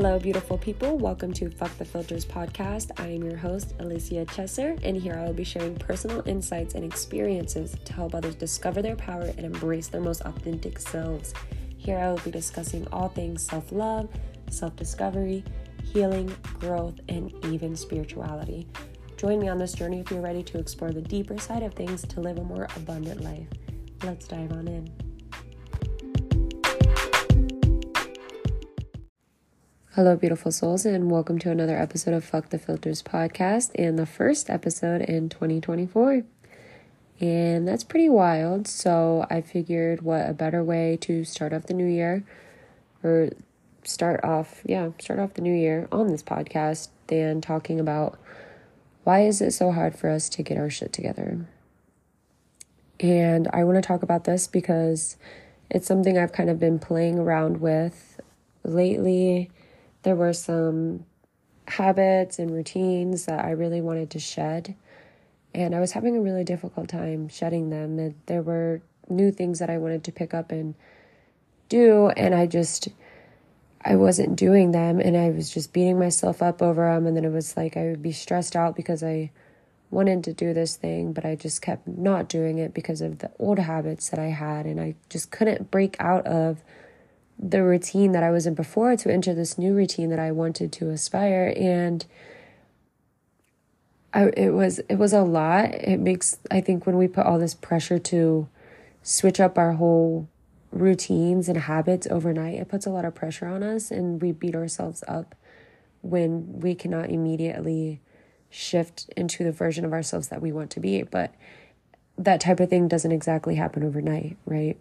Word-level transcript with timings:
Hello, 0.00 0.16
beautiful 0.16 0.56
people. 0.56 0.96
Welcome 0.96 1.32
to 1.32 1.50
Fuck 1.50 1.76
the 1.76 1.84
Filters 1.84 2.24
podcast. 2.24 2.92
I 3.00 3.08
am 3.08 3.24
your 3.24 3.36
host, 3.36 3.74
Alicia 3.80 4.26
Chesser, 4.26 4.78
and 4.84 4.96
here 4.96 5.14
I 5.14 5.24
will 5.24 5.32
be 5.32 5.42
sharing 5.42 5.74
personal 5.74 6.22
insights 6.24 6.76
and 6.76 6.84
experiences 6.84 7.74
to 7.84 7.92
help 7.92 8.14
others 8.14 8.36
discover 8.36 8.80
their 8.80 8.94
power 8.94 9.22
and 9.22 9.40
embrace 9.40 9.88
their 9.88 10.00
most 10.00 10.20
authentic 10.20 10.78
selves. 10.78 11.34
Here 11.78 11.98
I 11.98 12.10
will 12.10 12.20
be 12.20 12.30
discussing 12.30 12.86
all 12.92 13.08
things 13.08 13.44
self 13.44 13.72
love, 13.72 14.08
self 14.50 14.76
discovery, 14.76 15.42
healing, 15.82 16.32
growth, 16.60 17.00
and 17.08 17.32
even 17.46 17.74
spirituality. 17.74 18.68
Join 19.16 19.40
me 19.40 19.48
on 19.48 19.58
this 19.58 19.72
journey 19.72 19.98
if 19.98 20.12
you're 20.12 20.20
ready 20.20 20.44
to 20.44 20.58
explore 20.60 20.92
the 20.92 21.02
deeper 21.02 21.38
side 21.38 21.64
of 21.64 21.74
things 21.74 22.02
to 22.02 22.20
live 22.20 22.38
a 22.38 22.44
more 22.44 22.68
abundant 22.76 23.20
life. 23.20 23.48
Let's 24.04 24.28
dive 24.28 24.52
on 24.52 24.68
in. 24.68 25.07
Hello, 29.98 30.14
beautiful 30.14 30.52
souls, 30.52 30.86
and 30.86 31.10
welcome 31.10 31.40
to 31.40 31.50
another 31.50 31.76
episode 31.76 32.14
of 32.14 32.24
Fuck 32.24 32.50
the 32.50 32.58
Filters 32.60 33.02
podcast 33.02 33.72
and 33.74 33.98
the 33.98 34.06
first 34.06 34.48
episode 34.48 35.02
in 35.02 35.28
2024. 35.28 36.22
And 37.18 37.66
that's 37.66 37.82
pretty 37.82 38.08
wild. 38.08 38.68
So, 38.68 39.26
I 39.28 39.40
figured 39.40 40.02
what 40.02 40.30
a 40.30 40.32
better 40.32 40.62
way 40.62 40.98
to 41.00 41.24
start 41.24 41.52
off 41.52 41.66
the 41.66 41.74
new 41.74 41.84
year 41.84 42.22
or 43.02 43.30
start 43.82 44.22
off, 44.22 44.62
yeah, 44.64 44.90
start 45.00 45.18
off 45.18 45.34
the 45.34 45.42
new 45.42 45.52
year 45.52 45.88
on 45.90 46.06
this 46.06 46.22
podcast 46.22 46.90
than 47.08 47.40
talking 47.40 47.80
about 47.80 48.20
why 49.02 49.22
is 49.22 49.40
it 49.40 49.50
so 49.50 49.72
hard 49.72 49.96
for 49.96 50.10
us 50.10 50.28
to 50.28 50.44
get 50.44 50.58
our 50.58 50.70
shit 50.70 50.92
together. 50.92 51.44
And 53.00 53.48
I 53.52 53.64
want 53.64 53.82
to 53.82 53.82
talk 53.82 54.04
about 54.04 54.22
this 54.22 54.46
because 54.46 55.16
it's 55.68 55.88
something 55.88 56.16
I've 56.16 56.30
kind 56.30 56.50
of 56.50 56.60
been 56.60 56.78
playing 56.78 57.18
around 57.18 57.60
with 57.60 58.20
lately 58.62 59.50
there 60.08 60.16
were 60.16 60.32
some 60.32 61.04
habits 61.68 62.38
and 62.38 62.50
routines 62.50 63.26
that 63.26 63.44
I 63.44 63.50
really 63.50 63.82
wanted 63.82 64.10
to 64.12 64.18
shed. 64.18 64.74
And 65.54 65.74
I 65.74 65.80
was 65.80 65.92
having 65.92 66.16
a 66.16 66.22
really 66.22 66.44
difficult 66.44 66.88
time 66.88 67.28
shedding 67.28 67.68
them. 67.68 67.98
And 67.98 68.14
there 68.26 68.42
were 68.42 68.80
new 69.10 69.30
things 69.30 69.58
that 69.58 69.68
I 69.68 69.76
wanted 69.76 70.04
to 70.04 70.12
pick 70.12 70.32
up 70.32 70.50
and 70.50 70.74
do. 71.68 72.08
And 72.16 72.34
I 72.34 72.46
just, 72.46 72.88
I 73.84 73.96
wasn't 73.96 74.36
doing 74.36 74.72
them. 74.72 74.98
And 74.98 75.14
I 75.14 75.28
was 75.30 75.50
just 75.50 75.74
beating 75.74 75.98
myself 75.98 76.42
up 76.42 76.62
over 76.62 76.90
them. 76.90 77.06
And 77.06 77.14
then 77.14 77.26
it 77.26 77.32
was 77.32 77.54
like 77.58 77.76
I 77.76 77.84
would 77.84 78.02
be 78.02 78.12
stressed 78.12 78.56
out 78.56 78.76
because 78.76 79.04
I 79.04 79.30
wanted 79.90 80.24
to 80.24 80.32
do 80.32 80.54
this 80.54 80.76
thing, 80.76 81.12
but 81.12 81.26
I 81.26 81.36
just 81.36 81.62
kept 81.62 81.86
not 81.86 82.28
doing 82.30 82.58
it 82.58 82.74
because 82.74 83.02
of 83.02 83.18
the 83.18 83.30
old 83.38 83.58
habits 83.60 84.08
that 84.10 84.20
I 84.20 84.28
had. 84.28 84.66
And 84.66 84.80
I 84.80 84.96
just 85.10 85.30
couldn't 85.30 85.70
break 85.70 85.96
out 86.00 86.26
of 86.26 86.64
the 87.38 87.62
routine 87.62 88.12
that 88.12 88.22
I 88.22 88.30
was 88.30 88.46
in 88.46 88.54
before 88.54 88.96
to 88.96 89.12
enter 89.12 89.32
this 89.32 89.56
new 89.56 89.74
routine 89.74 90.10
that 90.10 90.18
I 90.18 90.32
wanted 90.32 90.72
to 90.72 90.90
aspire 90.90 91.52
and 91.56 92.04
I, 94.12 94.30
it 94.36 94.50
was 94.50 94.78
it 94.88 94.96
was 94.96 95.12
a 95.12 95.22
lot. 95.22 95.74
It 95.74 96.00
makes 96.00 96.38
I 96.50 96.60
think 96.60 96.86
when 96.86 96.96
we 96.96 97.08
put 97.08 97.26
all 97.26 97.38
this 97.38 97.54
pressure 97.54 97.98
to 97.98 98.48
switch 99.02 99.38
up 99.38 99.58
our 99.58 99.72
whole 99.72 100.28
routines 100.70 101.48
and 101.48 101.56
habits 101.56 102.06
overnight 102.10 102.58
it 102.58 102.68
puts 102.68 102.84
a 102.84 102.90
lot 102.90 103.04
of 103.04 103.14
pressure 103.14 103.46
on 103.46 103.62
us 103.62 103.90
and 103.90 104.20
we 104.20 104.32
beat 104.32 104.54
ourselves 104.54 105.02
up 105.08 105.34
when 106.02 106.60
we 106.60 106.74
cannot 106.74 107.08
immediately 107.08 108.00
shift 108.50 109.08
into 109.16 109.44
the 109.44 109.52
version 109.52 109.84
of 109.84 109.92
ourselves 109.92 110.28
that 110.28 110.42
we 110.42 110.52
want 110.52 110.70
to 110.70 110.80
be. 110.80 111.02
But 111.02 111.34
that 112.16 112.40
type 112.40 112.60
of 112.60 112.68
thing 112.68 112.88
doesn't 112.88 113.12
exactly 113.12 113.54
happen 113.54 113.84
overnight 113.84 114.36
right? 114.46 114.78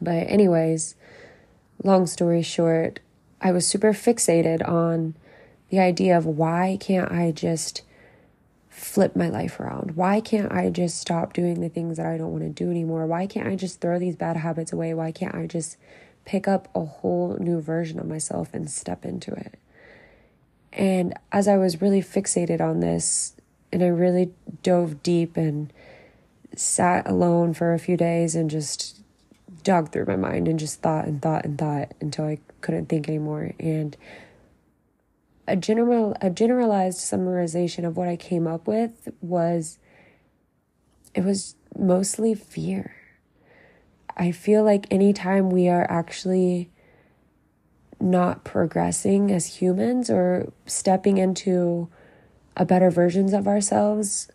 But 0.00 0.28
anyways 0.28 0.94
long 1.82 2.06
story 2.06 2.42
short, 2.42 3.00
I 3.40 3.52
was 3.52 3.66
super 3.66 3.92
fixated 3.92 4.66
on 4.66 5.14
the 5.70 5.80
idea 5.80 6.16
of 6.16 6.26
why 6.26 6.78
can't 6.80 7.10
I 7.10 7.30
just 7.30 7.82
flip 8.68 9.14
my 9.14 9.28
life 9.28 9.60
around? 9.60 9.96
Why 9.96 10.20
can't 10.20 10.52
I 10.52 10.70
just 10.70 10.98
stop 10.98 11.32
doing 11.32 11.60
the 11.60 11.68
things 11.68 11.96
that 11.96 12.06
I 12.06 12.16
don't 12.16 12.32
want 12.32 12.42
to 12.42 12.64
do 12.64 12.70
anymore? 12.70 13.06
Why 13.06 13.26
can't 13.26 13.48
I 13.48 13.56
just 13.56 13.80
throw 13.80 13.98
these 13.98 14.16
bad 14.16 14.36
habits 14.36 14.72
away? 14.72 14.94
Why 14.94 15.12
can't 15.12 15.34
I 15.34 15.46
just 15.46 15.76
pick 16.24 16.48
up 16.48 16.68
a 16.74 16.84
whole 16.84 17.36
new 17.38 17.60
version 17.60 17.98
of 17.98 18.06
myself 18.06 18.52
and 18.52 18.68
step 18.70 19.04
into 19.04 19.32
it? 19.32 19.58
And 20.72 21.14
as 21.30 21.46
I 21.46 21.56
was 21.56 21.80
really 21.80 22.02
fixated 22.02 22.60
on 22.60 22.80
this, 22.80 23.34
and 23.72 23.82
I 23.82 23.88
really 23.88 24.32
dove 24.62 25.02
deep 25.02 25.36
and 25.36 25.72
sat 26.56 27.08
alone 27.08 27.54
for 27.54 27.74
a 27.74 27.78
few 27.78 27.96
days 27.96 28.34
and 28.34 28.50
just 28.50 28.93
jogged 29.64 29.92
through 29.92 30.04
my 30.06 30.16
mind 30.16 30.46
and 30.46 30.58
just 30.58 30.80
thought 30.80 31.06
and 31.06 31.20
thought 31.20 31.44
and 31.44 31.58
thought 31.58 31.92
until 32.00 32.26
I 32.26 32.38
couldn't 32.60 32.88
think 32.88 33.08
anymore. 33.08 33.52
And 33.58 33.96
a 35.48 35.56
general 35.56 36.16
a 36.20 36.30
generalized 36.30 36.98
summarization 36.98 37.86
of 37.86 37.96
what 37.96 38.08
I 38.08 38.16
came 38.16 38.46
up 38.46 38.68
with 38.68 39.08
was 39.20 39.78
it 41.14 41.24
was 41.24 41.56
mostly 41.76 42.34
fear. 42.34 42.94
I 44.16 44.30
feel 44.30 44.62
like 44.62 44.86
anytime 44.90 45.50
we 45.50 45.68
are 45.68 45.86
actually 45.90 46.70
not 48.00 48.44
progressing 48.44 49.30
as 49.30 49.56
humans 49.56 50.10
or 50.10 50.52
stepping 50.66 51.18
into 51.18 51.88
a 52.56 52.64
better 52.64 52.90
versions 52.90 53.32
of 53.32 53.48
ourselves 53.48 54.30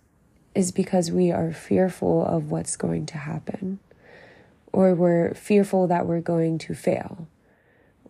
is 0.56 0.72
because 0.72 1.12
we 1.12 1.32
are 1.32 1.54
fearful 1.54 2.26
of 2.26 2.52
what's 2.52 2.76
going 2.76 3.06
to 3.06 3.18
happen 3.18 3.80
or 4.72 4.94
we're 4.94 5.34
fearful 5.34 5.88
that 5.88 6.06
we're 6.06 6.22
going 6.22 6.58
to 6.60 6.74
fail, 6.74 7.28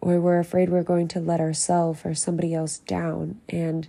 or 0.01 0.19
we're 0.19 0.39
afraid 0.39 0.69
we're 0.69 0.83
going 0.83 1.07
to 1.09 1.19
let 1.19 1.39
ourselves 1.39 2.01
or 2.05 2.13
somebody 2.13 2.53
else 2.53 2.79
down. 2.79 3.39
And 3.49 3.87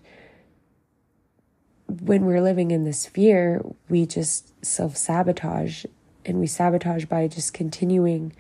when 1.87 2.25
we're 2.25 2.43
living 2.43 2.71
in 2.71 2.85
this 2.85 3.07
fear, 3.07 3.65
we 3.89 4.07
just 4.07 4.65
self 4.65 4.97
sabotage 4.97 5.85
and 6.25 6.39
we 6.39 6.47
sabotage 6.47 7.07
by 7.07 7.27
just 7.27 7.55
continuing 7.55 8.33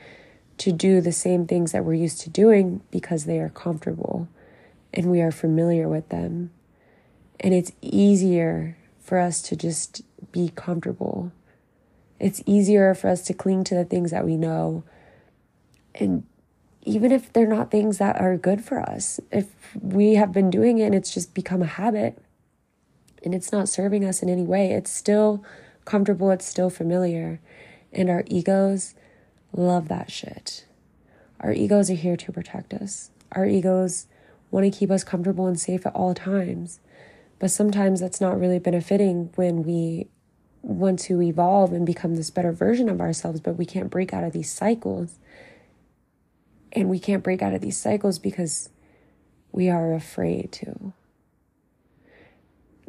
to 0.59 0.73
do 0.73 1.01
the 1.01 1.13
same 1.13 1.47
things 1.47 1.73
that 1.73 1.85
we're 1.85 1.95
used 1.95 2.21
to 2.21 2.31
doing 2.31 2.83
because 2.91 3.25
they 3.25 3.39
are 3.39 3.49
comfortable 3.49 4.29
and 4.93 5.11
we 5.11 5.21
are 5.21 5.31
familiar 5.31 5.89
with 5.89 6.09
them. 6.11 6.51
And 7.39 7.55
it's 7.55 7.73
easier 7.81 8.77
for 9.01 9.19
us 9.19 9.41
to 9.43 9.57
just 9.57 10.03
be 10.33 10.53
comfortable 10.55 11.33
it's 12.21 12.43
easier 12.45 12.95
for 12.95 13.09
us 13.09 13.23
to 13.23 13.35
cling 13.35 13.65
to 13.65 13.75
the 13.75 13.85
things 13.85 14.11
that 14.11 14.25
we 14.25 14.37
know. 14.37 14.85
And 15.95 16.25
even 16.83 17.11
if 17.11 17.33
they're 17.33 17.47
not 17.47 17.71
things 17.71 17.99
that 17.99 18.21
are 18.21 18.37
good 18.37 18.63
for 18.63 18.79
us, 18.79 19.19
if 19.33 19.47
we 19.81 20.15
have 20.15 20.33
been 20.33 20.51
doing 20.51 20.79
it 20.79 20.85
and 20.85 20.95
it's 20.95 21.13
just 21.13 21.35
become 21.35 21.63
a 21.63 21.67
habit 21.67 22.23
and 23.25 23.35
it's 23.35 23.53
not 23.53 23.69
serving 23.69 24.05
us 24.05 24.23
in 24.23 24.29
any 24.29 24.45
way, 24.45 24.73
it's 24.73 24.91
still 24.91 25.43
comfortable, 25.85 26.31
it's 26.31 26.47
still 26.47 26.71
familiar. 26.71 27.41
And 27.93 28.09
our 28.11 28.23
egos 28.27 28.95
love 29.53 29.89
that 29.89 30.11
shit. 30.11 30.67
Our 31.41 31.53
egos 31.53 31.91
are 31.91 31.95
here 31.95 32.17
to 32.17 32.33
protect 32.33 32.75
us. 32.75 33.11
Our 33.33 33.47
egos 33.47 34.07
want 34.51 34.71
to 34.71 34.79
keep 34.79 34.91
us 34.91 35.05
comfortable 35.05 35.47
and 35.47 35.59
safe 35.59 35.87
at 35.87 35.95
all 35.95 36.15
times. 36.15 36.81
But 37.39 37.51
sometimes 37.51 38.01
that's 38.01 38.21
not 38.21 38.39
really 38.39 38.59
benefiting 38.59 39.31
when 39.37 39.63
we 39.63 40.09
want 40.63 40.99
to 41.01 41.23
evolve 41.23 41.73
and 41.73 41.87
become 41.87 42.17
this 42.17 42.31
better 42.31 42.53
version 42.53 42.89
of 42.89 43.01
ourselves, 43.01 43.41
but 43.41 43.57
we 43.57 43.67
can't 43.67 43.91
break 43.91 44.13
out 44.13 44.25
of 44.25 44.33
these 44.33 44.53
cycles. 44.53 45.19
And 46.73 46.89
we 46.89 46.99
can't 46.99 47.25
break 47.25 47.43
out 47.43 47.55
of 47.55 47.61
these 47.61 47.77
cycles 47.77 48.19
because 48.19 48.69
we 49.53 49.69
are 49.69 49.93
afraid 49.93 50.53
to. 50.53 50.93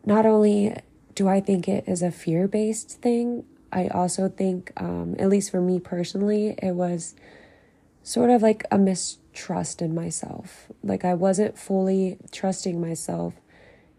Not 0.06 0.26
only 0.26 0.76
do 1.16 1.28
I 1.28 1.40
think 1.40 1.68
it 1.68 1.84
is 1.88 2.02
a 2.02 2.12
fear 2.12 2.48
based 2.48 3.02
thing, 3.02 3.46
I 3.72 3.88
also 3.88 4.28
think, 4.28 4.72
um, 4.78 5.16
at 5.18 5.30
least 5.30 5.52
for 5.52 5.62
me 5.62 5.80
personally, 5.80 6.56
it 6.62 6.76
was 6.76 7.16
sort 8.04 8.30
of 8.30 8.42
like 8.42 8.66
a 8.72 8.78
mistrust 8.78 9.82
in 9.82 9.96
myself. 9.96 10.68
Like 10.84 11.06
I 11.06 11.14
wasn't 11.14 11.58
fully 11.58 12.18
trusting 12.32 12.82
myself. 12.82 13.36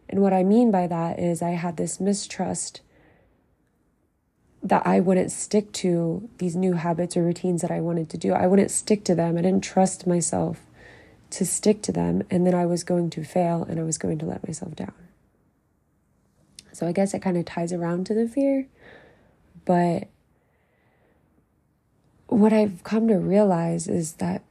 And 0.08 0.20
what 0.20 0.32
I 0.32 0.42
mean 0.42 0.70
by 0.70 0.86
that 0.88 1.18
is 1.18 1.40
I 1.40 1.50
had 1.50 1.76
this 1.76 2.00
mistrust 2.00 2.82
that 4.62 4.86
I 4.86 5.00
wouldn't 5.00 5.32
stick 5.32 5.72
to 5.72 6.28
these 6.38 6.54
new 6.54 6.74
habits 6.74 7.16
or 7.16 7.24
routines 7.24 7.62
that 7.62 7.70
I 7.70 7.80
wanted 7.80 8.08
to 8.10 8.18
do. 8.18 8.32
I 8.32 8.46
wouldn't 8.46 8.70
stick 8.70 9.04
to 9.04 9.14
them. 9.14 9.36
I 9.36 9.42
didn't 9.42 9.64
trust 9.64 10.06
myself 10.06 10.60
to 11.30 11.44
stick 11.44 11.82
to 11.82 11.92
them. 11.92 12.22
And 12.30 12.46
then 12.46 12.54
I 12.54 12.66
was 12.66 12.84
going 12.84 13.10
to 13.10 13.24
fail 13.24 13.64
and 13.68 13.80
I 13.80 13.82
was 13.82 13.98
going 13.98 14.18
to 14.18 14.26
let 14.26 14.46
myself 14.46 14.76
down. 14.76 14.94
So 16.72 16.86
I 16.86 16.92
guess 16.92 17.12
it 17.12 17.20
kind 17.20 17.36
of 17.36 17.44
ties 17.44 17.72
around 17.72 18.06
to 18.06 18.14
the 18.14 18.28
fear. 18.28 18.68
But 19.64 20.08
what 22.26 22.52
I've 22.52 22.82
come 22.84 23.08
to 23.08 23.16
realize 23.16 23.88
is 23.88 24.14
that 24.14 24.42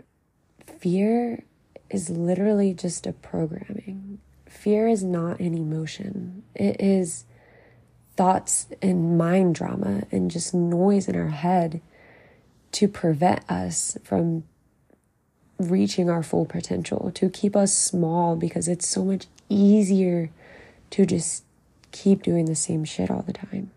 fear 0.66 1.44
is 1.90 2.10
literally 2.10 2.74
just 2.74 3.08
a 3.08 3.14
programming. 3.14 4.20
Fear 4.46 4.88
is 4.90 5.04
not 5.04 5.40
an 5.40 5.56
emotion. 5.56 6.44
It 6.54 6.80
is 6.80 7.26
thoughts 8.22 8.68
and 8.84 9.18
mind 9.18 9.56
drama 9.56 10.04
and 10.12 10.30
just 10.30 10.54
noise 10.54 11.08
in 11.08 11.16
our 11.16 11.30
head 11.30 11.82
to 12.72 12.88
prevent 12.88 13.42
us 13.50 13.98
from 14.04 14.44
reaching 15.58 16.08
our 16.08 16.22
full 16.22 16.46
potential, 16.46 17.12
to 17.16 17.32
keep 17.32 17.56
us 17.56 17.76
small 17.76 18.36
because 18.36 18.68
it's 18.68 18.88
so 18.88 19.04
much 19.04 19.26
easier 19.50 20.30
to 20.92 21.04
just 21.04 21.44
keep 21.92 22.22
doing 22.22 22.46
the 22.46 22.54
same 22.54 22.86
shit 22.86 23.10
all 23.10 23.24
the 23.24 23.34
time. 23.34 23.72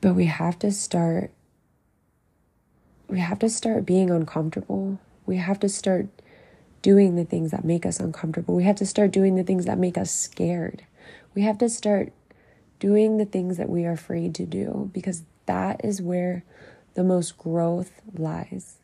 But 0.00 0.14
we 0.14 0.24
have 0.24 0.58
to 0.58 0.72
start 0.72 1.30
we 3.06 3.20
have 3.20 3.38
to 3.38 3.48
start 3.48 3.86
being 3.86 4.10
uncomfortable. 4.10 4.98
We 5.24 5.36
have 5.36 5.60
to 5.60 5.68
start 5.68 6.08
doing 6.82 7.14
the 7.14 7.24
things 7.24 7.52
that 7.52 7.64
make 7.64 7.86
us 7.86 8.00
uncomfortable. 8.00 8.56
We 8.56 8.64
have 8.64 8.74
to 8.76 8.86
start 8.86 9.12
doing 9.12 9.36
the 9.36 9.44
things 9.44 9.66
that 9.66 9.78
make 9.78 9.96
us 9.96 10.10
scared. 10.10 10.82
We 11.34 11.42
have 11.42 11.58
to 11.58 11.68
start 11.68 12.12
doing 12.78 13.16
the 13.16 13.24
things 13.24 13.56
that 13.56 13.68
we 13.68 13.84
are 13.84 13.92
afraid 13.92 14.34
to 14.34 14.44
do 14.44 14.90
because 14.92 15.22
that 15.46 15.84
is 15.84 16.02
where 16.02 16.44
the 16.94 17.04
most 17.04 17.38
growth 17.38 18.02
lies. 18.12 18.76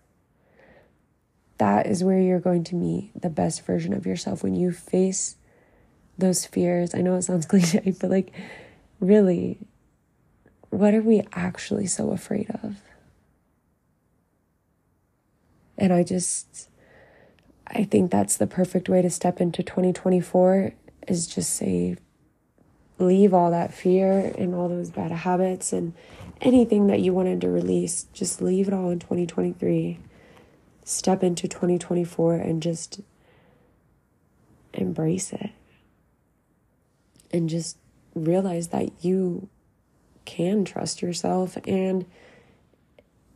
That 1.58 1.86
is 1.86 2.04
where 2.04 2.20
you're 2.20 2.40
going 2.40 2.64
to 2.64 2.76
meet 2.76 3.10
the 3.20 3.28
best 3.28 3.66
version 3.66 3.92
of 3.92 4.06
yourself 4.06 4.42
when 4.42 4.54
you 4.54 4.70
face 4.72 5.36
those 6.16 6.46
fears. 6.46 6.94
I 6.94 7.00
know 7.00 7.16
it 7.16 7.22
sounds 7.22 7.46
cliche, 7.46 7.94
but 8.00 8.10
like, 8.10 8.32
really, 9.00 9.58
what 10.70 10.94
are 10.94 11.02
we 11.02 11.22
actually 11.32 11.86
so 11.86 12.12
afraid 12.12 12.50
of? 12.62 12.76
And 15.76 15.92
I 15.92 16.02
just, 16.02 16.68
I 17.66 17.84
think 17.84 18.10
that's 18.10 18.36
the 18.36 18.46
perfect 18.46 18.88
way 18.88 19.02
to 19.02 19.10
step 19.10 19.40
into 19.40 19.62
2024 19.62 20.72
is 21.06 21.26
just 21.26 21.54
say, 21.54 21.96
leave 22.98 23.32
all 23.32 23.50
that 23.50 23.72
fear 23.72 24.32
and 24.36 24.54
all 24.54 24.68
those 24.68 24.90
bad 24.90 25.12
habits 25.12 25.72
and 25.72 25.94
anything 26.40 26.86
that 26.88 27.00
you 27.00 27.12
wanted 27.12 27.40
to 27.40 27.48
release, 27.48 28.06
just 28.12 28.40
leave 28.40 28.68
it 28.68 28.74
all 28.74 28.90
in 28.90 28.98
2023. 28.98 29.98
Step 30.84 31.22
into 31.22 31.46
2024 31.46 32.34
and 32.34 32.62
just 32.62 33.00
embrace 34.72 35.32
it. 35.32 35.50
And 37.30 37.48
just 37.48 37.76
realize 38.14 38.68
that 38.68 39.04
you 39.04 39.48
can 40.24 40.64
trust 40.64 41.02
yourself 41.02 41.56
and 41.66 42.04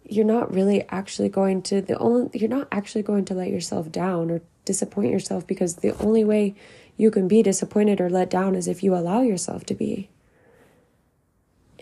you're 0.04 0.24
not 0.24 0.52
really 0.52 0.84
actually 0.88 1.28
going 1.28 1.62
to 1.62 1.80
the 1.80 1.96
only 1.98 2.30
you're 2.38 2.50
not 2.50 2.68
actually 2.70 3.02
going 3.02 3.24
to 3.24 3.34
let 3.34 3.48
yourself 3.48 3.90
down 3.90 4.30
or 4.30 4.42
disappoint 4.64 5.10
yourself 5.10 5.46
because 5.46 5.76
the 5.76 5.96
only 5.98 6.24
way 6.24 6.54
you 6.96 7.10
can 7.10 7.28
be 7.28 7.42
disappointed 7.42 8.00
or 8.00 8.10
let 8.10 8.30
down 8.30 8.54
is 8.54 8.68
if 8.68 8.82
you 8.82 8.94
allow 8.94 9.22
yourself 9.22 9.64
to 9.66 9.74
be. 9.74 10.10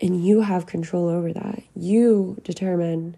And 0.01 0.25
you 0.25 0.41
have 0.41 0.65
control 0.65 1.09
over 1.09 1.31
that. 1.31 1.63
You 1.75 2.37
determine 2.43 3.17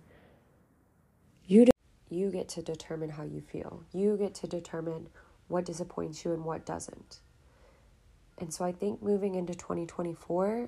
you 1.45 1.65
de- 1.65 1.71
you 2.09 2.29
get 2.29 2.49
to 2.49 2.61
determine 2.61 3.09
how 3.09 3.23
you 3.23 3.41
feel. 3.41 3.83
You 3.93 4.17
get 4.17 4.33
to 4.35 4.47
determine 4.47 5.07
what 5.47 5.65
disappoints 5.65 6.25
you 6.25 6.33
and 6.33 6.43
what 6.43 6.65
doesn't. 6.65 7.19
And 8.37 8.53
so 8.53 8.65
I 8.65 8.71
think 8.71 9.01
moving 9.01 9.35
into 9.35 9.53
2024, 9.53 10.67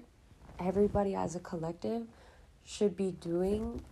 everybody 0.59 1.15
as 1.15 1.35
a 1.35 1.39
collective 1.39 2.03
should 2.63 2.95
be 2.95 3.11
doing 3.11 3.83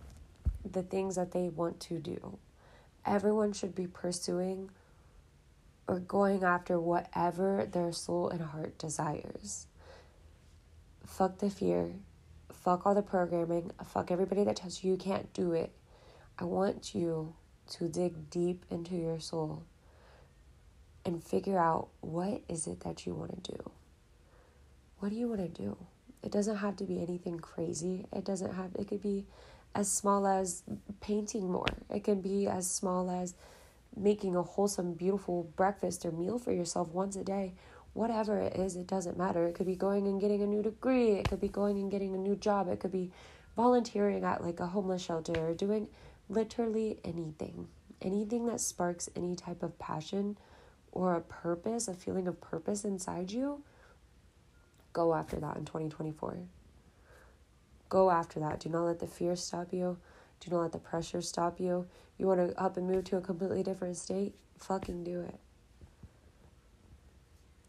the 0.70 0.82
things 0.82 1.16
that 1.16 1.32
they 1.32 1.48
want 1.48 1.80
to 1.80 1.98
do. 1.98 2.38
Everyone 3.04 3.52
should 3.52 3.74
be 3.74 3.86
pursuing 3.86 4.70
or 5.86 5.98
going 5.98 6.42
after 6.42 6.80
whatever 6.80 7.68
their 7.70 7.92
soul 7.92 8.28
and 8.28 8.40
heart 8.40 8.78
desires. 8.78 9.66
Fuck 11.04 11.38
the 11.38 11.50
fear. 11.50 11.92
Fuck 12.52 12.86
all 12.86 12.94
the 12.94 13.02
programming. 13.02 13.70
Fuck 13.84 14.10
everybody 14.10 14.44
that 14.44 14.56
tells 14.56 14.82
you 14.82 14.92
you 14.92 14.96
can't 14.96 15.32
do 15.32 15.52
it. 15.52 15.72
I 16.38 16.44
want 16.44 16.94
you 16.94 17.34
to 17.72 17.88
dig 17.88 18.30
deep 18.30 18.64
into 18.70 18.94
your 18.96 19.20
soul 19.20 19.64
and 21.04 21.22
figure 21.22 21.58
out 21.58 21.88
what 22.00 22.42
is 22.48 22.66
it 22.66 22.80
that 22.80 23.06
you 23.06 23.14
want 23.14 23.44
to 23.44 23.52
do. 23.52 23.70
What 24.98 25.10
do 25.10 25.16
you 25.16 25.28
want 25.28 25.40
to 25.40 25.62
do? 25.62 25.76
It 26.22 26.32
doesn't 26.32 26.56
have 26.56 26.76
to 26.76 26.84
be 26.84 27.02
anything 27.02 27.38
crazy. 27.38 28.06
It 28.12 28.24
doesn't 28.24 28.54
have 28.54 28.70
it 28.78 28.88
could 28.88 29.02
be 29.02 29.26
as 29.74 29.90
small 29.92 30.26
as 30.26 30.62
painting 31.00 31.50
more. 31.50 31.66
It 31.90 32.04
can 32.04 32.20
be 32.20 32.46
as 32.46 32.70
small 32.70 33.10
as 33.10 33.34
making 33.96 34.36
a 34.36 34.42
wholesome, 34.42 34.94
beautiful 34.94 35.50
breakfast 35.56 36.04
or 36.04 36.12
meal 36.12 36.38
for 36.38 36.52
yourself 36.52 36.88
once 36.92 37.16
a 37.16 37.24
day. 37.24 37.54
Whatever 37.92 38.38
it 38.38 38.56
is, 38.56 38.76
it 38.76 38.86
doesn't 38.86 39.16
matter. 39.16 39.46
It 39.46 39.54
could 39.54 39.66
be 39.66 39.76
going 39.76 40.06
and 40.06 40.20
getting 40.20 40.42
a 40.42 40.46
new 40.46 40.62
degree. 40.62 41.12
It 41.12 41.28
could 41.28 41.40
be 41.40 41.48
going 41.48 41.78
and 41.78 41.90
getting 41.90 42.14
a 42.14 42.18
new 42.18 42.34
job. 42.34 42.68
It 42.68 42.80
could 42.80 42.90
be 42.90 43.12
volunteering 43.56 44.24
at 44.24 44.42
like 44.42 44.58
a 44.60 44.66
homeless 44.66 45.02
shelter 45.02 45.34
or 45.38 45.54
doing 45.54 45.88
literally 46.28 46.98
anything. 47.04 47.68
Anything 48.02 48.46
that 48.46 48.60
sparks 48.60 49.08
any 49.14 49.36
type 49.36 49.62
of 49.62 49.78
passion 49.78 50.36
or 50.90 51.14
a 51.14 51.20
purpose, 51.20 51.88
a 51.88 51.94
feeling 51.94 52.26
of 52.26 52.40
purpose 52.40 52.84
inside 52.84 53.30
you, 53.30 53.62
go 54.92 55.14
after 55.14 55.36
that 55.36 55.56
in 55.56 55.64
2024. 55.64 56.38
Go 57.88 58.10
after 58.10 58.40
that. 58.40 58.60
Do 58.60 58.68
not 58.70 58.84
let 58.84 58.98
the 58.98 59.06
fear 59.06 59.36
stop 59.36 59.72
you. 59.72 59.98
Do 60.44 60.50
not 60.50 60.62
let 60.62 60.72
the 60.72 60.78
pressure 60.78 61.22
stop 61.22 61.58
you. 61.58 61.86
You 62.18 62.26
want 62.26 62.40
to 62.40 62.60
up 62.60 62.76
and 62.76 62.86
move 62.86 63.04
to 63.04 63.16
a 63.16 63.20
completely 63.20 63.62
different 63.62 63.96
state? 63.96 64.34
Fucking 64.58 65.04
do 65.04 65.20
it. 65.20 65.38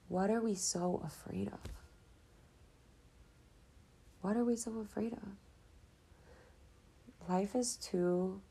What 0.07 0.29
are 0.29 0.41
we 0.41 0.55
so 0.55 1.01
afraid 1.05 1.47
of? 1.47 1.59
What 4.21 4.35
are 4.35 4.43
we 4.43 4.55
so 4.55 4.79
afraid 4.79 5.13
of? 5.13 5.23
Life 7.29 7.55
is 7.55 7.75
too 7.77 8.41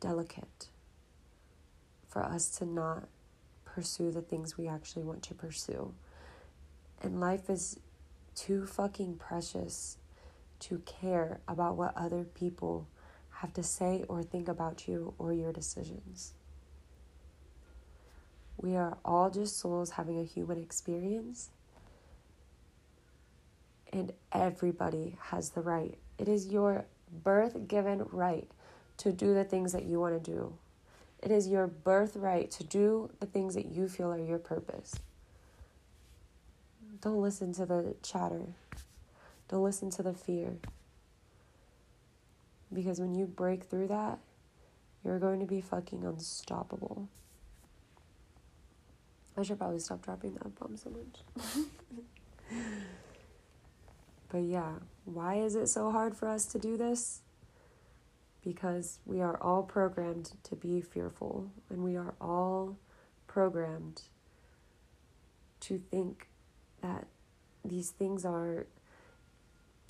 delicate 0.00 0.68
for 2.08 2.22
us 2.24 2.48
to 2.58 2.64
not 2.64 3.08
pursue 3.64 4.10
the 4.10 4.22
things 4.22 4.56
we 4.56 4.66
actually 4.66 5.04
want 5.04 5.22
to 5.22 5.34
pursue. 5.34 5.92
And 7.02 7.20
life 7.20 7.50
is 7.50 7.78
too 8.34 8.66
fucking 8.66 9.16
precious 9.16 9.98
to 10.60 10.78
care 10.86 11.40
about 11.46 11.76
what 11.76 11.96
other 11.96 12.24
people 12.24 12.88
have 13.46 13.54
to 13.54 13.62
say 13.62 14.04
or 14.08 14.24
think 14.24 14.48
about 14.48 14.88
you 14.88 15.14
or 15.18 15.32
your 15.32 15.52
decisions. 15.52 16.32
We 18.56 18.74
are 18.74 18.98
all 19.04 19.30
just 19.30 19.60
souls 19.60 19.90
having 19.90 20.18
a 20.18 20.24
human 20.24 20.60
experience, 20.60 21.50
and 23.92 24.12
everybody 24.32 25.16
has 25.30 25.50
the 25.50 25.60
right. 25.60 25.96
It 26.18 26.26
is 26.26 26.48
your 26.48 26.86
birth 27.22 27.68
given 27.68 28.04
right 28.10 28.50
to 28.96 29.12
do 29.12 29.32
the 29.32 29.44
things 29.44 29.72
that 29.72 29.84
you 29.84 30.00
want 30.00 30.22
to 30.22 30.30
do. 30.30 30.54
It 31.22 31.30
is 31.30 31.46
your 31.46 31.68
birthright 31.68 32.50
to 32.52 32.64
do 32.64 33.10
the 33.20 33.26
things 33.26 33.54
that 33.54 33.66
you 33.66 33.88
feel 33.88 34.10
are 34.12 34.18
your 34.18 34.38
purpose. 34.38 34.96
Don't 37.00 37.22
listen 37.22 37.52
to 37.54 37.66
the 37.66 37.94
chatter. 38.02 38.46
Don't 39.48 39.62
listen 39.62 39.90
to 39.90 40.02
the 40.02 40.14
fear. 40.14 40.56
Because 42.72 43.00
when 43.00 43.14
you 43.14 43.26
break 43.26 43.64
through 43.64 43.88
that, 43.88 44.18
you're 45.04 45.18
going 45.18 45.40
to 45.40 45.46
be 45.46 45.60
fucking 45.60 46.04
unstoppable. 46.04 47.08
I 49.36 49.42
should 49.42 49.58
probably 49.58 49.78
stop 49.78 50.02
dropping 50.02 50.34
that 50.34 50.58
bomb 50.58 50.76
so 50.76 50.90
much. 50.90 51.44
but 54.30 54.38
yeah, 54.38 54.72
why 55.04 55.36
is 55.36 55.54
it 55.54 55.68
so 55.68 55.90
hard 55.90 56.16
for 56.16 56.28
us 56.28 56.46
to 56.46 56.58
do 56.58 56.76
this? 56.76 57.20
Because 58.42 58.98
we 59.04 59.20
are 59.20 59.36
all 59.42 59.62
programmed 59.62 60.32
to 60.44 60.56
be 60.56 60.80
fearful, 60.80 61.50
and 61.68 61.82
we 61.84 61.96
are 61.96 62.14
all 62.20 62.78
programmed 63.26 64.02
to 65.60 65.78
think 65.90 66.28
that 66.80 67.06
these 67.64 67.90
things 67.90 68.24
are 68.24 68.66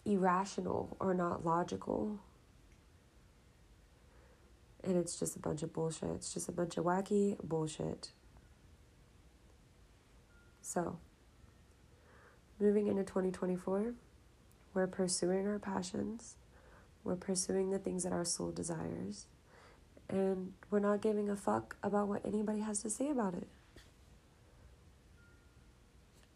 irrational 0.04 0.96
or 1.00 1.14
not 1.14 1.44
logical. 1.44 2.18
And 4.86 4.96
it's 4.96 5.18
just 5.18 5.34
a 5.34 5.40
bunch 5.40 5.64
of 5.64 5.72
bullshit. 5.72 6.10
It's 6.10 6.32
just 6.32 6.48
a 6.48 6.52
bunch 6.52 6.76
of 6.76 6.84
wacky 6.84 7.36
bullshit. 7.42 8.12
So, 10.62 10.98
moving 12.60 12.86
into 12.86 13.02
2024, 13.02 13.94
we're 14.74 14.86
pursuing 14.86 15.46
our 15.48 15.58
passions, 15.58 16.36
we're 17.02 17.16
pursuing 17.16 17.70
the 17.70 17.78
things 17.78 18.04
that 18.04 18.12
our 18.12 18.24
soul 18.24 18.52
desires, 18.52 19.26
and 20.08 20.52
we're 20.70 20.78
not 20.78 21.02
giving 21.02 21.28
a 21.28 21.36
fuck 21.36 21.76
about 21.82 22.08
what 22.08 22.24
anybody 22.24 22.60
has 22.60 22.80
to 22.82 22.90
say 22.90 23.10
about 23.10 23.34
it. 23.34 23.48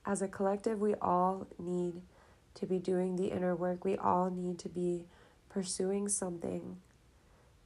As 0.05 0.23
a 0.23 0.29
collective, 0.29 0.81
we 0.81 0.95
all 0.97 1.47
need 1.59 2.03
to 2.55 2.67
be 2.67 2.79
doing 2.79 3.17
the 3.17 3.29
inner 3.29 3.55
work. 3.55 3.85
We 3.85 3.97
all 3.97 4.31
need 4.31 4.59
to 4.61 4.69
be 4.69 5.07
pursuing 5.49 6.09
something 6.09 6.79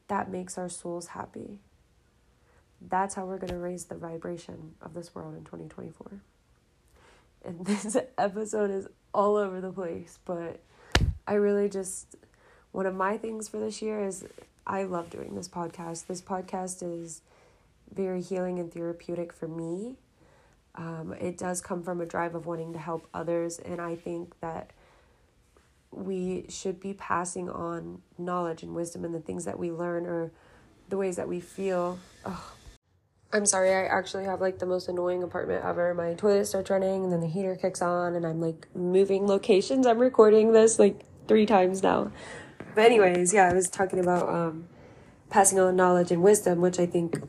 that 0.08 0.30
makes 0.30 0.58
our 0.58 0.68
souls 0.68 1.08
happy. 1.08 1.58
That's 2.80 3.14
how 3.14 3.24
we're 3.24 3.38
going 3.38 3.52
to 3.52 3.58
raise 3.58 3.84
the 3.84 3.94
vibration 3.94 4.74
of 4.82 4.94
this 4.94 5.14
world 5.14 5.34
in 5.34 5.44
2024. 5.44 6.20
And 7.44 7.64
this 7.66 7.96
episode 8.18 8.70
is 8.70 8.88
all 9.12 9.36
over 9.36 9.60
the 9.60 9.72
place, 9.72 10.18
but 10.24 10.60
I 11.26 11.34
really 11.34 11.68
just, 11.68 12.16
one 12.72 12.86
of 12.86 12.94
my 12.94 13.16
things 13.16 13.48
for 13.48 13.58
this 13.58 13.80
year 13.80 14.04
is 14.04 14.26
I 14.66 14.84
love 14.84 15.10
doing 15.10 15.34
this 15.34 15.48
podcast. 15.48 16.06
This 16.06 16.20
podcast 16.20 16.82
is 16.82 17.22
very 17.92 18.22
healing 18.22 18.58
and 18.58 18.72
therapeutic 18.72 19.32
for 19.32 19.46
me. 19.46 19.96
Um, 20.74 21.14
it 21.20 21.38
does 21.38 21.60
come 21.60 21.82
from 21.82 22.00
a 22.00 22.06
drive 22.06 22.34
of 22.34 22.46
wanting 22.46 22.72
to 22.72 22.78
help 22.78 23.06
others, 23.14 23.58
and 23.60 23.80
I 23.80 23.94
think 23.94 24.38
that 24.40 24.72
we 25.96 26.46
should 26.48 26.80
be 26.80 26.94
passing 26.94 27.48
on 27.48 28.02
knowledge 28.18 28.62
and 28.62 28.74
wisdom 28.74 29.04
and 29.04 29.14
the 29.14 29.20
things 29.20 29.44
that 29.44 29.58
we 29.58 29.70
learn 29.70 30.06
or 30.06 30.32
the 30.88 30.96
ways 30.96 31.16
that 31.16 31.28
we 31.28 31.40
feel. 31.40 31.98
Oh, 32.24 32.52
I'm 33.32 33.46
sorry, 33.46 33.70
I 33.70 33.84
actually 33.84 34.24
have 34.24 34.40
like 34.40 34.58
the 34.58 34.66
most 34.66 34.88
annoying 34.88 35.22
apartment 35.22 35.64
ever. 35.64 35.92
My 35.94 36.14
toilet 36.14 36.46
starts 36.46 36.70
running 36.70 37.04
and 37.04 37.12
then 37.12 37.20
the 37.20 37.26
heater 37.26 37.56
kicks 37.56 37.82
on, 37.82 38.14
and 38.14 38.24
I'm 38.24 38.40
like 38.40 38.68
moving 38.74 39.26
locations. 39.26 39.86
I'm 39.86 39.98
recording 39.98 40.52
this 40.52 40.78
like 40.78 41.00
three 41.26 41.46
times 41.46 41.82
now. 41.82 42.12
But, 42.74 42.86
anyways, 42.86 43.32
yeah, 43.32 43.48
I 43.48 43.54
was 43.54 43.70
talking 43.70 44.00
about 44.00 44.28
um, 44.28 44.68
passing 45.30 45.60
on 45.60 45.76
knowledge 45.76 46.10
and 46.10 46.22
wisdom, 46.22 46.60
which 46.60 46.78
I 46.78 46.86
think 46.86 47.22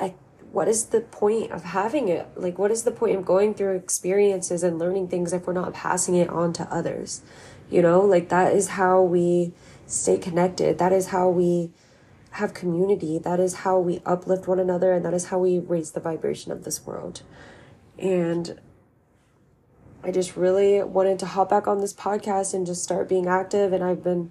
I 0.00 0.14
what 0.52 0.68
is 0.68 0.86
the 0.86 1.00
point 1.00 1.52
of 1.52 1.62
having 1.62 2.08
it? 2.08 2.28
Like, 2.34 2.58
what 2.58 2.70
is 2.70 2.82
the 2.82 2.90
point 2.90 3.16
of 3.16 3.24
going 3.24 3.54
through 3.54 3.76
experiences 3.76 4.62
and 4.62 4.78
learning 4.78 5.08
things 5.08 5.32
if 5.32 5.46
we're 5.46 5.52
not 5.52 5.74
passing 5.74 6.16
it 6.16 6.28
on 6.28 6.52
to 6.54 6.64
others? 6.74 7.22
You 7.70 7.82
know, 7.82 8.00
like 8.00 8.28
that 8.30 8.52
is 8.52 8.68
how 8.68 9.02
we 9.02 9.52
stay 9.86 10.18
connected. 10.18 10.78
That 10.78 10.92
is 10.92 11.08
how 11.08 11.28
we 11.28 11.70
have 12.32 12.54
community. 12.54 13.18
That 13.18 13.38
is 13.38 13.56
how 13.56 13.78
we 13.78 14.00
uplift 14.04 14.48
one 14.48 14.58
another, 14.58 14.92
and 14.92 15.04
that 15.04 15.14
is 15.14 15.26
how 15.26 15.38
we 15.38 15.58
raise 15.58 15.92
the 15.92 16.00
vibration 16.00 16.50
of 16.50 16.64
this 16.64 16.84
world. 16.84 17.22
And 17.98 18.58
I 20.02 20.10
just 20.10 20.36
really 20.36 20.82
wanted 20.82 21.18
to 21.20 21.26
hop 21.26 21.50
back 21.50 21.68
on 21.68 21.80
this 21.80 21.92
podcast 21.92 22.54
and 22.54 22.66
just 22.66 22.82
start 22.82 23.08
being 23.08 23.26
active. 23.26 23.72
And 23.72 23.84
I've 23.84 24.02
been 24.02 24.30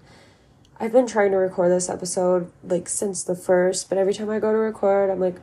I've 0.78 0.92
been 0.92 1.06
trying 1.06 1.30
to 1.30 1.36
record 1.36 1.70
this 1.70 1.88
episode 1.88 2.50
like 2.62 2.88
since 2.88 3.22
the 3.22 3.34
first, 3.34 3.88
but 3.88 3.96
every 3.96 4.14
time 4.14 4.30
I 4.30 4.38
go 4.38 4.50
to 4.50 4.58
record, 4.58 5.10
I'm 5.10 5.20
like, 5.20 5.36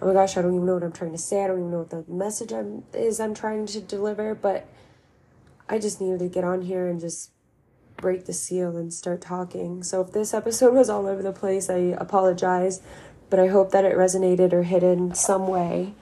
oh 0.00 0.06
my 0.06 0.12
gosh, 0.12 0.36
I 0.36 0.42
don't 0.42 0.54
even 0.54 0.66
know 0.66 0.74
what 0.74 0.82
I'm 0.82 0.92
trying 0.92 1.12
to 1.12 1.18
say. 1.18 1.44
I 1.44 1.46
don't 1.46 1.58
even 1.58 1.70
know 1.70 1.78
what 1.78 1.90
the 1.90 2.04
message 2.08 2.52
I'm, 2.52 2.84
is 2.92 3.20
I'm 3.20 3.34
trying 3.34 3.66
to 3.66 3.80
deliver, 3.80 4.34
but 4.34 4.66
I 5.68 5.78
just 5.78 6.00
needed 6.00 6.20
to 6.20 6.28
get 6.28 6.44
on 6.44 6.62
here 6.62 6.88
and 6.88 7.00
just 7.00 7.30
break 7.96 8.24
the 8.26 8.32
seal 8.32 8.76
and 8.76 8.92
start 8.92 9.20
talking. 9.20 9.82
So 9.82 10.00
if 10.00 10.12
this 10.12 10.32
episode 10.34 10.74
was 10.74 10.90
all 10.90 11.06
over 11.06 11.22
the 11.22 11.32
place, 11.32 11.68
I 11.70 11.94
apologize, 11.98 12.80
but 13.28 13.38
I 13.38 13.48
hope 13.48 13.70
that 13.72 13.84
it 13.84 13.96
resonated 13.96 14.52
or 14.52 14.62
hit 14.62 14.82
in 14.82 15.14
some 15.14 15.46
way. 15.46 15.94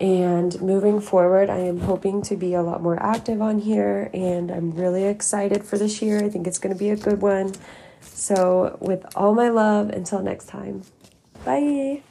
And 0.00 0.60
moving 0.60 1.00
forward, 1.00 1.48
I 1.48 1.58
am 1.58 1.80
hoping 1.80 2.20
to 2.22 2.36
be 2.36 2.54
a 2.54 2.62
lot 2.62 2.82
more 2.82 3.00
active 3.00 3.40
on 3.40 3.60
here, 3.60 4.10
and 4.12 4.50
I'm 4.50 4.72
really 4.72 5.04
excited 5.04 5.64
for 5.64 5.78
this 5.78 6.02
year. 6.02 6.24
I 6.24 6.28
think 6.28 6.48
it's 6.48 6.58
going 6.58 6.74
to 6.74 6.78
be 6.78 6.90
a 6.90 6.96
good 6.96 7.22
one. 7.22 7.54
So, 8.00 8.76
with 8.80 9.06
all 9.14 9.34
my 9.34 9.50
love, 9.50 9.90
until 9.90 10.20
next 10.20 10.46
time, 10.46 10.82
bye. 11.44 12.02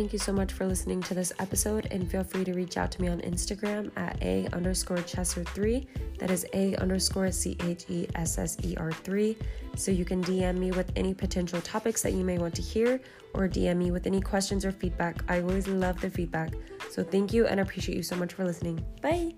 Thank 0.00 0.14
you 0.14 0.18
so 0.18 0.32
much 0.32 0.54
for 0.54 0.64
listening 0.64 1.02
to 1.02 1.12
this 1.12 1.30
episode, 1.40 1.86
and 1.90 2.10
feel 2.10 2.24
free 2.24 2.42
to 2.44 2.54
reach 2.54 2.78
out 2.78 2.90
to 2.92 3.02
me 3.02 3.08
on 3.08 3.20
Instagram 3.20 3.90
at 3.98 4.16
a 4.22 4.48
underscore 4.54 4.96
chesser3. 4.96 5.86
That 6.18 6.30
is 6.30 6.46
a 6.54 6.74
underscore 6.76 7.30
c 7.30 7.54
h 7.60 7.84
e 7.90 8.06
s 8.14 8.38
s 8.38 8.56
e 8.62 8.74
r 8.78 8.90
3. 8.90 9.36
So 9.76 9.90
you 9.90 10.06
can 10.06 10.24
DM 10.24 10.56
me 10.56 10.70
with 10.72 10.90
any 10.96 11.12
potential 11.12 11.60
topics 11.60 12.00
that 12.00 12.14
you 12.14 12.24
may 12.24 12.38
want 12.38 12.54
to 12.54 12.62
hear, 12.62 12.98
or 13.34 13.46
DM 13.46 13.76
me 13.76 13.90
with 13.90 14.06
any 14.06 14.22
questions 14.22 14.64
or 14.64 14.72
feedback. 14.72 15.22
I 15.28 15.42
always 15.42 15.68
love 15.68 16.00
the 16.00 16.08
feedback. 16.08 16.54
So 16.90 17.04
thank 17.04 17.34
you 17.34 17.46
and 17.46 17.60
appreciate 17.60 17.96
you 17.96 18.02
so 18.02 18.16
much 18.16 18.32
for 18.32 18.46
listening. 18.46 18.82
Bye. 19.02 19.34